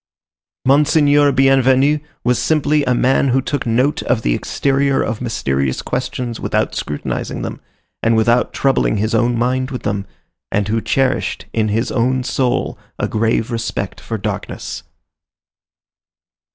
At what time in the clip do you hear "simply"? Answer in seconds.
2.41-2.83